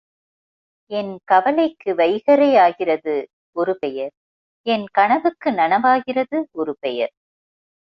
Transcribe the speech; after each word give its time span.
என் 0.91 1.17
கவலைக்கு 1.25 1.91
வைகறையாகிறது 1.95 3.15
ஒருபெயர் 3.55 4.13
என் 4.65 4.87
கனவுக்கு 4.91 5.51
நனவாகிறது 5.51 6.39
ஒருபெயர். 6.51 7.13